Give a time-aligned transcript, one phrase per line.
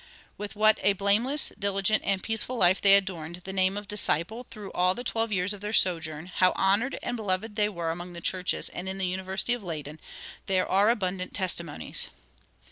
[0.35, 4.71] With what a blameless, diligent, and peaceful life they adorned the name of disciple through
[4.71, 8.19] all the twelve years of their sojourn, how honored and beloved they were among the
[8.21, 9.99] churches and in the University of Leyden,
[10.47, 12.07] there are abundant testimonies.